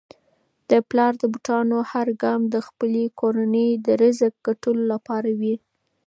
د 0.69 0.71
پلار 0.89 1.13
د 1.21 1.23
بوټانو 1.33 1.77
هر 1.91 2.07
ګام 2.23 2.41
د 2.53 2.55
خپلې 2.67 3.03
کورنی 3.19 3.69
د 3.85 3.87
رزق 4.01 4.33
ګټلو 4.47 4.83
لپاره 4.93 5.29
وي. 5.39 5.55